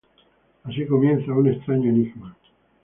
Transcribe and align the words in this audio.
Así 0.63 0.87
comienza 0.87 1.31
un 1.31 1.47
extraño 1.47 1.91
enigma. 1.91 2.35